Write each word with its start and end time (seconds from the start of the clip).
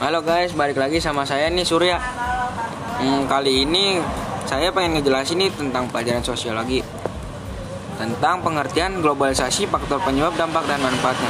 Halo 0.00 0.24
guys, 0.24 0.56
balik 0.56 0.80
lagi 0.80 0.96
sama 0.96 1.28
saya 1.28 1.52
nih 1.52 1.60
Surya. 1.60 2.00
Hmm, 2.96 3.28
kali 3.28 3.68
ini 3.68 4.00
saya 4.48 4.72
pengen 4.72 4.96
ngejelasin 4.96 5.36
nih 5.36 5.52
tentang 5.52 5.92
pelajaran 5.92 6.24
sosiologi. 6.24 6.80
Tentang 8.00 8.40
pengertian 8.40 9.04
globalisasi, 9.04 9.68
faktor 9.68 10.00
penyebab, 10.00 10.32
dampak, 10.40 10.64
dan 10.64 10.80
manfaatnya. 10.80 11.28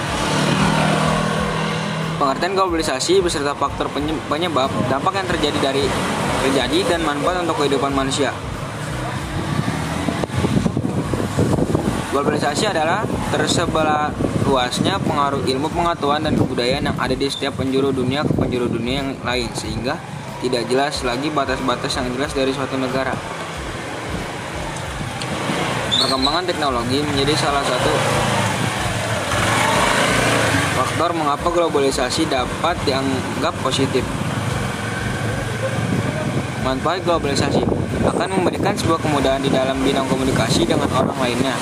Pengertian 2.22 2.54
globalisasi 2.54 3.18
beserta 3.18 3.58
faktor 3.58 3.90
penye- 3.90 4.22
penyebab, 4.30 4.70
dampak 4.86 5.18
yang 5.18 5.26
terjadi 5.26 5.58
dari 5.58 5.84
terjadi 6.46 6.94
dan 6.94 7.02
manfaat 7.02 7.42
untuk 7.42 7.66
kehidupan 7.66 7.90
manusia. 7.90 8.30
Globalisasi 12.14 12.70
adalah 12.70 13.02
tersebelah 13.34 14.29
luasnya 14.50 14.98
pengaruh 14.98 15.46
ilmu 15.46 15.70
pengetahuan 15.70 16.26
dan 16.26 16.34
kebudayaan 16.34 16.90
yang 16.90 16.98
ada 16.98 17.14
di 17.14 17.30
setiap 17.30 17.54
penjuru 17.54 17.94
dunia 17.94 18.26
ke 18.26 18.34
penjuru 18.34 18.66
dunia 18.66 19.06
yang 19.06 19.10
lain 19.22 19.46
sehingga 19.54 19.94
tidak 20.42 20.66
jelas 20.66 21.06
lagi 21.06 21.30
batas-batas 21.30 21.94
yang 21.94 22.10
jelas 22.18 22.34
dari 22.34 22.50
suatu 22.50 22.74
negara. 22.74 23.14
Perkembangan 26.02 26.50
teknologi 26.50 26.98
menjadi 26.98 27.30
salah 27.38 27.62
satu 27.62 27.92
faktor 30.82 31.10
mengapa 31.14 31.46
globalisasi 31.46 32.26
dapat 32.26 32.74
dianggap 32.82 33.54
positif. 33.62 34.02
Manfaat 36.66 37.06
globalisasi 37.06 37.79
akan 38.00 38.28
memberikan 38.40 38.72
sebuah 38.72 39.00
kemudahan 39.04 39.40
di 39.44 39.52
dalam 39.52 39.76
bidang 39.84 40.08
komunikasi 40.08 40.64
dengan 40.64 40.88
orang 40.96 41.18
lainnya 41.20 41.56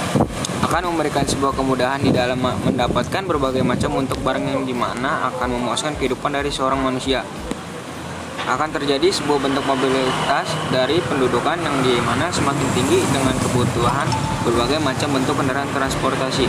akan 0.59 0.91
memberikan 0.91 1.23
sebuah 1.23 1.55
kemudahan 1.55 2.03
di 2.03 2.11
dalam 2.11 2.43
mendapatkan 2.43 3.23
berbagai 3.25 3.63
macam 3.63 4.05
untuk 4.05 4.19
barang 4.27 4.43
yang 4.43 4.67
di 4.67 4.75
mana 4.75 5.31
akan 5.31 5.55
memuaskan 5.55 5.95
kehidupan 5.97 6.35
dari 6.35 6.51
seorang 6.51 6.83
manusia. 6.83 7.23
Akan 8.49 8.69
terjadi 8.75 9.09
sebuah 9.13 9.45
bentuk 9.45 9.65
mobilitas 9.65 10.51
dari 10.69 11.01
pendudukan 11.05 11.57
yang 11.63 11.77
di 11.85 11.97
mana 12.05 12.29
semakin 12.29 12.69
tinggi 12.75 13.01
dengan 13.13 13.37
kebutuhan 13.39 14.09
berbagai 14.45 14.83
macam 14.83 15.09
bentuk 15.15 15.37
kendaraan 15.41 15.71
transportasi. 15.73 16.45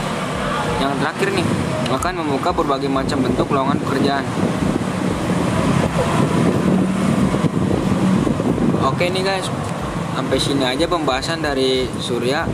Yang 0.79 0.93
terakhir 0.99 1.29
nih, 1.39 1.47
akan 1.91 2.13
membuka 2.23 2.49
berbagai 2.51 2.91
macam 2.91 3.23
bentuk 3.23 3.47
lowongan 3.51 3.77
pekerjaan. 3.83 4.25
Oke 8.79 9.05
nih 9.11 9.23
guys, 9.23 9.47
sampai 10.15 10.37
sini 10.41 10.65
aja 10.65 10.85
pembahasan 10.89 11.43
dari 11.43 11.85
Surya. 12.01 12.47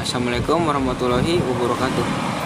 Assalamualaikum 0.00 0.64
warahmatullahi 0.64 1.36
wabarakatuh. 1.36 2.37